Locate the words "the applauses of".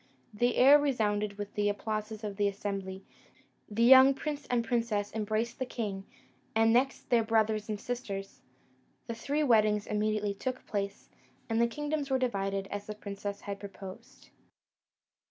1.53-2.37